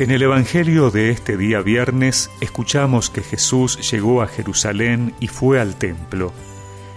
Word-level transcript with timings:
En 0.00 0.10
el 0.10 0.22
Evangelio 0.22 0.90
de 0.90 1.10
este 1.10 1.36
día 1.36 1.60
viernes 1.60 2.30
escuchamos 2.40 3.10
que 3.10 3.22
Jesús 3.22 3.90
llegó 3.90 4.22
a 4.22 4.28
Jerusalén 4.28 5.12
y 5.20 5.28
fue 5.28 5.60
al 5.60 5.76
templo, 5.76 6.32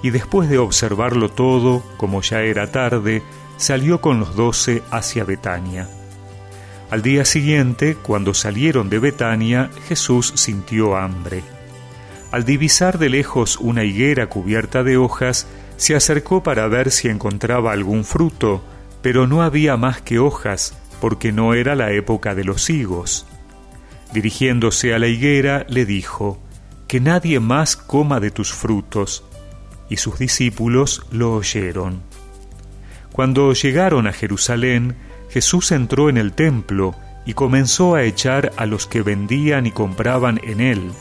y 0.00 0.10
después 0.10 0.48
de 0.48 0.58
observarlo 0.58 1.28
todo, 1.28 1.82
como 1.96 2.22
ya 2.22 2.42
era 2.42 2.70
tarde, 2.70 3.24
salió 3.56 4.00
con 4.00 4.20
los 4.20 4.36
doce 4.36 4.84
hacia 4.92 5.24
Betania. 5.24 5.88
Al 6.88 7.02
día 7.02 7.24
siguiente, 7.24 7.96
cuando 7.96 8.32
salieron 8.32 8.88
de 8.90 9.00
Betania, 9.00 9.70
Jesús 9.88 10.32
sintió 10.36 10.96
hambre. 10.96 11.42
Al 12.30 12.44
divisar 12.44 12.98
de 12.98 13.08
lejos 13.08 13.56
una 13.56 13.82
higuera 13.82 14.28
cubierta 14.28 14.84
de 14.84 14.98
hojas, 14.98 15.48
se 15.78 15.96
acercó 15.96 16.44
para 16.44 16.68
ver 16.68 16.92
si 16.92 17.08
encontraba 17.08 17.72
algún 17.72 18.04
fruto, 18.04 18.62
pero 19.02 19.26
no 19.26 19.42
había 19.42 19.76
más 19.76 20.00
que 20.00 20.20
hojas, 20.20 20.78
porque 21.00 21.32
no 21.32 21.54
era 21.54 21.74
la 21.74 21.92
época 21.92 22.34
de 22.34 22.44
los 22.44 22.70
higos. 22.70 23.26
Dirigiéndose 24.12 24.94
a 24.94 24.98
la 24.98 25.08
higuera, 25.08 25.66
le 25.68 25.84
dijo, 25.84 26.38
Que 26.86 27.00
nadie 27.00 27.40
más 27.40 27.76
coma 27.76 28.20
de 28.20 28.30
tus 28.30 28.52
frutos. 28.52 29.24
Y 29.88 29.96
sus 29.96 30.18
discípulos 30.18 31.04
lo 31.10 31.34
oyeron. 31.34 32.02
Cuando 33.12 33.52
llegaron 33.52 34.06
a 34.06 34.12
Jerusalén, 34.12 34.96
Jesús 35.30 35.72
entró 35.72 36.08
en 36.08 36.16
el 36.16 36.32
templo 36.32 36.94
y 37.26 37.34
comenzó 37.34 37.94
a 37.94 38.04
echar 38.04 38.52
a 38.56 38.66
los 38.66 38.86
que 38.86 39.02
vendían 39.02 39.66
y 39.66 39.72
compraban 39.72 40.40
en 40.44 40.60
él. 40.60 40.92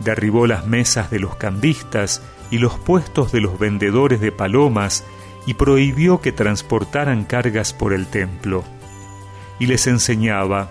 Derribó 0.00 0.46
las 0.46 0.66
mesas 0.66 1.10
de 1.10 1.20
los 1.20 1.36
cambistas 1.36 2.22
y 2.50 2.58
los 2.58 2.78
puestos 2.78 3.32
de 3.32 3.40
los 3.40 3.58
vendedores 3.58 4.20
de 4.20 4.32
palomas 4.32 5.04
y 5.46 5.54
prohibió 5.54 6.20
que 6.20 6.32
transportaran 6.32 7.24
cargas 7.24 7.72
por 7.72 7.92
el 7.92 8.06
templo 8.06 8.64
y 9.58 9.66
les 9.66 9.86
enseñaba, 9.86 10.70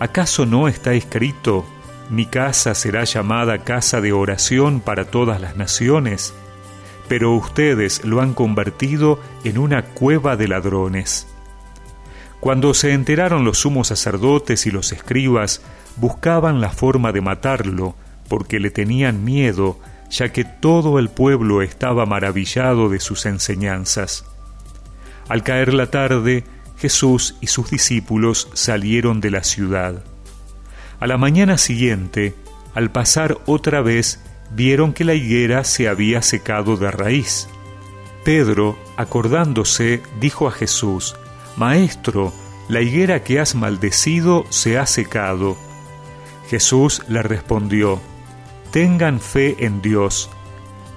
¿acaso 0.00 0.46
no 0.46 0.68
está 0.68 0.92
escrito, 0.94 1.64
mi 2.10 2.26
casa 2.26 2.74
será 2.74 3.04
llamada 3.04 3.64
casa 3.64 4.00
de 4.00 4.12
oración 4.12 4.80
para 4.80 5.04
todas 5.04 5.40
las 5.40 5.56
naciones? 5.56 6.34
Pero 7.08 7.32
ustedes 7.32 8.04
lo 8.04 8.20
han 8.20 8.34
convertido 8.34 9.18
en 9.44 9.58
una 9.58 9.82
cueva 9.84 10.36
de 10.36 10.48
ladrones. 10.48 11.26
Cuando 12.40 12.74
se 12.74 12.92
enteraron 12.92 13.44
los 13.44 13.58
sumos 13.58 13.88
sacerdotes 13.88 14.66
y 14.66 14.70
los 14.70 14.92
escribas, 14.92 15.62
buscaban 15.96 16.60
la 16.60 16.70
forma 16.70 17.12
de 17.12 17.20
matarlo, 17.20 17.96
porque 18.28 18.60
le 18.60 18.70
tenían 18.70 19.24
miedo, 19.24 19.78
ya 20.10 20.30
que 20.30 20.44
todo 20.44 20.98
el 20.98 21.08
pueblo 21.08 21.62
estaba 21.62 22.06
maravillado 22.06 22.88
de 22.88 23.00
sus 23.00 23.26
enseñanzas. 23.26 24.24
Al 25.28 25.42
caer 25.42 25.74
la 25.74 25.90
tarde, 25.90 26.44
Jesús 26.78 27.36
y 27.40 27.48
sus 27.48 27.70
discípulos 27.70 28.48
salieron 28.54 29.20
de 29.20 29.30
la 29.30 29.42
ciudad. 29.42 30.04
A 31.00 31.06
la 31.06 31.18
mañana 31.18 31.58
siguiente, 31.58 32.34
al 32.74 32.90
pasar 32.90 33.38
otra 33.46 33.80
vez, 33.82 34.20
vieron 34.50 34.92
que 34.92 35.04
la 35.04 35.14
higuera 35.14 35.64
se 35.64 35.88
había 35.88 36.22
secado 36.22 36.76
de 36.76 36.90
raíz. 36.90 37.48
Pedro, 38.24 38.78
acordándose, 38.96 40.02
dijo 40.20 40.48
a 40.48 40.52
Jesús, 40.52 41.16
Maestro, 41.56 42.32
la 42.68 42.80
higuera 42.80 43.24
que 43.24 43.40
has 43.40 43.54
maldecido 43.54 44.44
se 44.50 44.78
ha 44.78 44.86
secado. 44.86 45.56
Jesús 46.48 47.02
le 47.08 47.22
respondió, 47.22 48.00
Tengan 48.70 49.20
fe 49.20 49.56
en 49.64 49.80
Dios, 49.82 50.30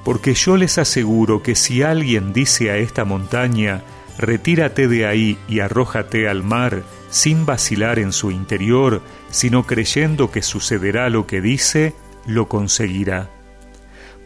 porque 0.03 0.33
yo 0.33 0.57
les 0.57 0.77
aseguro 0.77 1.41
que 1.41 1.55
si 1.55 1.83
alguien 1.83 2.33
dice 2.33 2.69
a 2.69 2.77
esta 2.77 3.05
montaña, 3.05 3.81
retírate 4.17 4.87
de 4.87 5.05
ahí 5.05 5.37
y 5.47 5.59
arrójate 5.59 6.27
al 6.27 6.43
mar, 6.43 6.83
sin 7.09 7.45
vacilar 7.45 7.99
en 7.99 8.11
su 8.13 8.31
interior, 8.31 9.01
sino 9.29 9.65
creyendo 9.65 10.31
que 10.31 10.41
sucederá 10.41 11.09
lo 11.09 11.27
que 11.27 11.41
dice, 11.41 11.93
lo 12.25 12.47
conseguirá. 12.47 13.29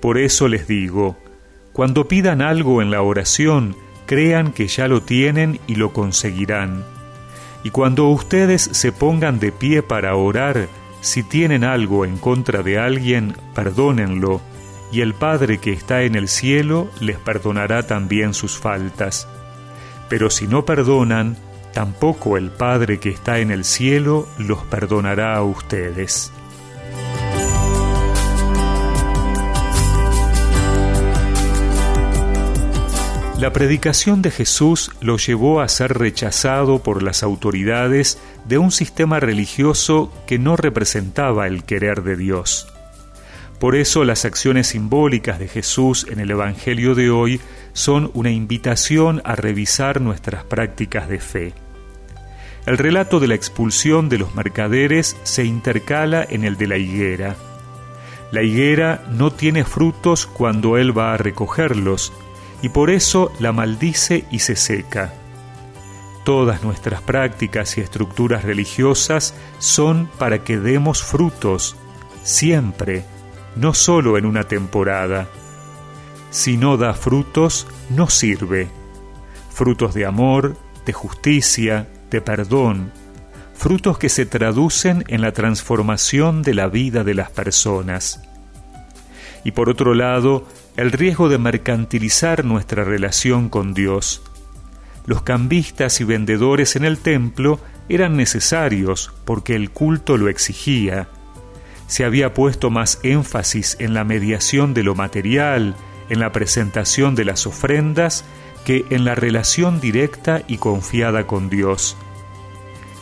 Por 0.01 0.17
eso 0.17 0.47
les 0.47 0.67
digo, 0.67 1.17
cuando 1.73 2.07
pidan 2.07 2.41
algo 2.41 2.81
en 2.81 2.91
la 2.91 3.01
oración, 3.01 3.75
crean 4.05 4.51
que 4.51 4.67
ya 4.67 4.87
lo 4.87 5.01
tienen 5.01 5.59
y 5.67 5.75
lo 5.75 5.93
conseguirán. 5.93 6.83
Y 7.63 7.71
cuando 7.71 8.07
ustedes 8.09 8.61
se 8.61 8.91
pongan 8.91 9.39
de 9.39 9.51
pie 9.51 9.81
para 9.81 10.15
orar, 10.15 10.67
si 11.01 11.23
tienen 11.23 11.63
algo 11.63 12.05
en 12.05 12.17
contra 12.17 12.63
de 12.63 12.77
alguien, 12.77 13.35
perdónenlo, 13.53 14.41
y 14.91 15.01
el 15.01 15.13
Padre 15.13 15.57
que 15.57 15.73
está 15.73 16.03
en 16.03 16.15
el 16.15 16.27
cielo 16.27 16.89
les 16.99 17.17
perdonará 17.17 17.83
también 17.87 18.33
sus 18.33 18.57
faltas. 18.57 19.27
Pero 20.09 20.29
si 20.29 20.47
no 20.47 20.65
perdonan, 20.65 21.35
tampoco 21.73 22.37
el 22.37 22.49
Padre 22.51 22.99
que 22.99 23.09
está 23.09 23.39
en 23.39 23.51
el 23.51 23.65
cielo 23.65 24.27
los 24.37 24.63
perdonará 24.63 25.35
a 25.35 25.43
ustedes. 25.43 26.31
La 33.39 33.51
predicación 33.51 34.21
de 34.21 34.31
Jesús 34.31 34.91
lo 35.01 35.17
llevó 35.17 35.59
a 35.59 35.67
ser 35.67 35.97
rechazado 35.97 36.81
por 36.81 37.03
las 37.03 37.21
autoridades 37.21 38.17
de 38.45 38.57
un 38.57 38.71
sistema 38.71 39.19
religioso 39.19 40.09
que 40.25 40.39
no 40.39 40.55
representaba 40.55 41.45
el 41.45 41.65
querer 41.65 42.03
de 42.03 42.15
Dios. 42.15 42.74
Por 43.59 43.75
eso 43.75 44.03
las 44.03 44.25
acciones 44.25 44.67
simbólicas 44.67 45.39
de 45.39 45.47
Jesús 45.47 46.05
en 46.09 46.19
el 46.19 46.31
Evangelio 46.31 46.93
de 46.93 47.09
hoy 47.09 47.39
son 47.73 48.11
una 48.13 48.29
invitación 48.29 49.21
a 49.23 49.35
revisar 49.35 50.01
nuestras 50.01 50.43
prácticas 50.43 51.07
de 51.07 51.19
fe. 51.19 51.53
El 52.65 52.77
relato 52.77 53.19
de 53.19 53.27
la 53.27 53.35
expulsión 53.35 54.09
de 54.09 54.17
los 54.17 54.35
mercaderes 54.35 55.15
se 55.23 55.45
intercala 55.45 56.25
en 56.27 56.43
el 56.43 56.57
de 56.57 56.67
la 56.67 56.77
higuera. 56.77 57.35
La 58.31 58.41
higuera 58.41 59.03
no 59.11 59.31
tiene 59.31 59.63
frutos 59.63 60.25
cuando 60.25 60.77
él 60.77 60.97
va 60.97 61.13
a 61.13 61.17
recogerlos, 61.17 62.11
y 62.61 62.69
por 62.69 62.89
eso 62.89 63.31
la 63.39 63.51
maldice 63.51 64.25
y 64.31 64.39
se 64.39 64.55
seca. 64.55 65.13
Todas 66.23 66.63
nuestras 66.63 67.01
prácticas 67.01 67.77
y 67.77 67.81
estructuras 67.81 68.43
religiosas 68.43 69.35
son 69.59 70.09
para 70.17 70.43
que 70.43 70.57
demos 70.57 71.03
frutos, 71.03 71.75
siempre, 72.23 73.05
no 73.55 73.73
solo 73.73 74.17
en 74.17 74.25
una 74.25 74.43
temporada. 74.43 75.27
Si 76.31 76.57
no 76.57 76.77
da 76.77 76.93
frutos, 76.93 77.67
no 77.89 78.09
sirve. 78.09 78.67
Frutos 79.49 79.93
de 79.93 80.05
amor, 80.05 80.57
de 80.85 80.93
justicia, 80.93 81.87
de 82.09 82.21
perdón, 82.21 82.91
frutos 83.55 83.97
que 83.97 84.09
se 84.09 84.25
traducen 84.25 85.03
en 85.07 85.21
la 85.21 85.31
transformación 85.31 86.41
de 86.41 86.53
la 86.53 86.67
vida 86.67 87.03
de 87.03 87.13
las 87.13 87.31
personas. 87.31 88.21
Y 89.43 89.51
por 89.51 89.69
otro 89.69 89.93
lado, 89.93 90.47
el 90.75 90.91
riesgo 90.91 91.29
de 91.29 91.37
mercantilizar 91.37 92.43
nuestra 92.43 92.83
relación 92.83 93.49
con 93.49 93.73
Dios. 93.73 94.21
Los 95.05 95.21
cambistas 95.21 96.01
y 96.01 96.03
vendedores 96.03 96.75
en 96.75 96.83
el 96.83 96.97
templo 96.97 97.59
eran 97.87 98.17
necesarios 98.17 99.13
porque 99.23 99.55
el 99.55 99.69
culto 99.69 100.17
lo 100.17 100.29
exigía, 100.29 101.07
se 101.87 102.05
había 102.05 102.33
puesto 102.33 102.69
más 102.69 102.99
énfasis 103.03 103.77
en 103.79 103.93
la 103.93 104.03
mediación 104.03 104.73
de 104.73 104.83
lo 104.83 104.95
material, 104.95 105.75
en 106.09 106.19
la 106.19 106.31
presentación 106.31 107.15
de 107.15 107.25
las 107.25 107.47
ofrendas, 107.47 108.25
que 108.65 108.85
en 108.89 109.05
la 109.05 109.15
relación 109.15 109.79
directa 109.79 110.41
y 110.47 110.57
confiada 110.57 111.27
con 111.27 111.49
Dios. 111.49 111.95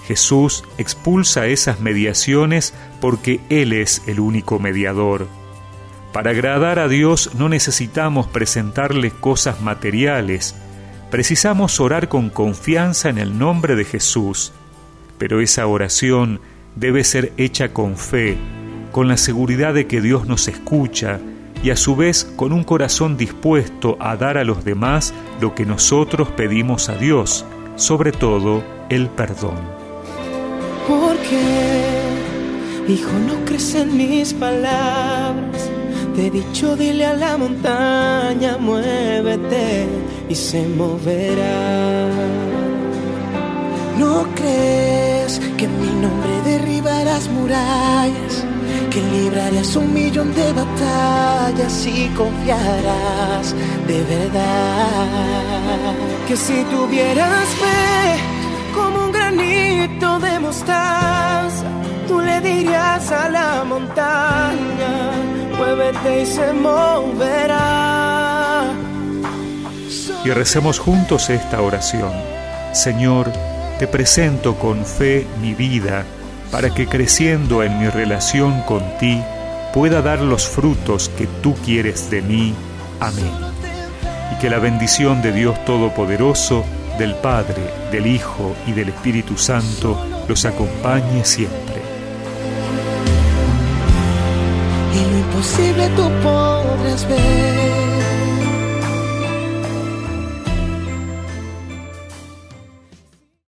Jesús 0.06 0.66
expulsa 0.78 1.48
esas 1.48 1.80
mediaciones 1.80 2.74
porque 3.00 3.40
Él 3.50 3.72
es 3.72 4.02
el 4.06 4.20
único 4.20 4.60
mediador. 4.60 5.28
Para 6.12 6.32
agradar 6.32 6.78
a 6.80 6.88
Dios 6.88 7.32
no 7.36 7.50
necesitamos 7.50 8.28
presentarle 8.28 9.12
cosas 9.12 9.62
materiales, 9.62 10.56
precisamos 11.10 11.80
orar 11.80 12.10
con 12.10 12.30
confianza 12.30 13.10
en 13.10 13.18
el 13.18 13.40
nombre 13.40 13.76
de 13.76 13.86
Jesús, 13.86 14.52
pero 15.18 15.40
esa 15.40 15.66
oración 15.66 16.42
debe 16.76 17.04
ser 17.04 17.32
hecha 17.38 17.72
con 17.72 17.98
fe, 17.98 18.38
con 18.94 19.10
la 19.10 19.18
seguridad 19.18 19.74
de 19.74 19.88
que 19.88 20.00
Dios 20.00 20.28
nos 20.28 20.48
escucha 20.48 21.20
y 21.64 21.72
a 21.72 21.76
su 21.76 21.96
vez 21.96 22.26
con 22.36 22.54
un 22.54 22.64
corazón 22.64 23.18
dispuesto 23.18 23.98
a 24.00 24.16
dar 24.16 24.38
a 24.38 24.44
los 24.44 24.64
demás 24.64 25.14
lo 25.42 25.56
que 25.56 25.66
nosotros 25.66 26.30
pedimos 26.30 26.90
a 26.90 26.96
Dios, 26.96 27.44
sobre 27.76 28.12
todo 28.12 28.64
el 28.90 29.10
perdón. 29.10 29.58
Porque, 30.88 31.42
hijo, 32.88 33.12
no 33.28 33.44
crees 33.46 33.74
en 33.76 33.98
mis 33.98 34.34
palabras. 34.34 35.70
Te 36.16 36.28
he 36.28 36.30
dicho, 36.30 36.76
dile 36.76 37.08
a 37.08 37.16
la 37.16 37.36
montaña, 37.38 38.58
muévete 38.60 39.88
y 40.30 40.36
se 40.36 40.68
moverá. 40.68 42.10
No 43.98 44.28
crees 44.36 45.40
que 45.58 45.68
mi 45.68 45.88
nombre 46.02 46.33
murallas 47.30 48.46
que 48.90 49.02
librarás 49.02 49.76
un 49.76 49.94
millón 49.94 50.34
de 50.36 50.54
batallas 50.54 51.86
y 51.86 52.08
confiarás 52.10 53.56
de 53.88 54.04
verdad. 54.04 55.94
Que 56.28 56.36
si 56.38 56.64
tuvieras 56.66 57.48
fe, 57.62 58.18
como 58.74 59.06
un 59.06 59.12
granito 59.12 60.20
de 60.20 60.40
mostaza, 60.40 61.66
tú 62.08 62.22
le 62.22 62.40
dirías 62.42 63.12
a 63.12 63.30
la 63.30 63.64
montaña, 63.64 65.12
muévete 65.58 66.22
y 66.22 66.26
se 66.26 66.54
moverá. 66.54 67.64
Y 70.26 70.30
recemos 70.30 70.80
juntos 70.80 71.30
esta 71.30 71.62
oración. 71.62 72.14
Señor, 72.74 73.32
te 73.80 73.88
presento 73.88 74.56
con 74.56 74.86
fe 74.86 75.28
mi 75.42 75.54
vida, 75.54 76.06
para 76.54 76.70
que 76.70 76.86
creciendo 76.86 77.64
en 77.64 77.80
mi 77.80 77.90
relación 77.90 78.62
con 78.62 78.84
ti, 79.00 79.20
pueda 79.74 80.04
dar 80.04 80.22
los 80.22 80.48
frutos 80.48 81.10
que 81.18 81.26
tú 81.42 81.56
quieres 81.66 82.12
de 82.12 82.22
mí. 82.22 82.54
Amén. 83.00 83.32
Y 84.32 84.40
que 84.40 84.52
la 84.52 84.60
bendición 84.60 85.24
de 85.24 85.32
Dios 85.32 85.66
Todopoderoso, 85.66 86.64
del 87.00 87.16
Padre, 87.16 87.74
del 87.92 88.06
Hijo 88.06 88.56
y 88.68 88.74
del 88.74 88.90
Espíritu 88.90 89.36
Santo 89.36 90.00
los 90.28 90.46
acompañe 90.46 91.26
siempre. 91.26 91.82
Y 94.94 95.12
lo 95.12 95.18
imposible 95.18 95.90
tú 95.96 96.08
podrás 96.22 97.10
ver 97.10 98.03